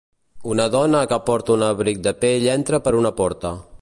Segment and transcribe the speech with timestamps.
[0.53, 3.55] Una dona que porta un abric de pell entra per una porta